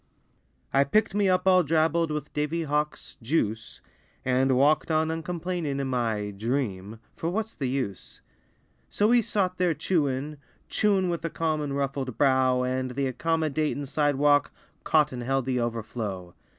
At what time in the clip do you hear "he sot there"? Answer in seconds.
9.11-9.75